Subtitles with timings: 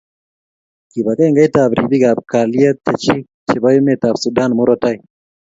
[0.91, 4.97] kibagengeit ab ribik ab kaylet chechik chebo emet ab Sudan murotai